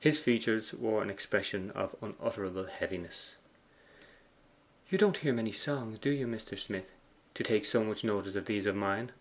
His 0.00 0.18
features 0.18 0.74
wore 0.74 1.04
an 1.04 1.08
expression 1.08 1.70
of 1.70 1.94
unutterable 2.02 2.64
heaviness. 2.64 3.36
'You 4.88 4.98
don't 4.98 5.18
hear 5.18 5.32
many 5.32 5.52
songs, 5.52 6.00
do 6.00 6.10
you, 6.10 6.26
Mr. 6.26 6.58
Smith, 6.58 6.90
to 7.34 7.44
take 7.44 7.64
so 7.64 7.84
much 7.84 8.02
notice 8.02 8.34
of 8.34 8.46
these 8.46 8.66
of 8.66 8.74
mine? 8.74 9.12